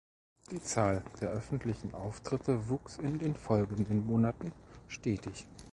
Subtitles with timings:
[0.49, 4.51] Die Zahl der öffentlichen Auftritte wuchs in den folgenden Monaten
[4.87, 5.45] stetig.